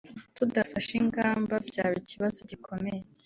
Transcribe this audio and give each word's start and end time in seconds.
tudafashe 0.35 0.93
ingamba 1.01 1.55
byaba 1.67 1.95
ikibazo 2.03 2.39
gikomeye 2.49 3.01